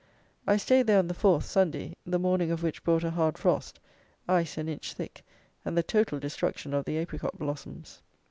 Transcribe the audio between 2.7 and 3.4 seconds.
brought a hard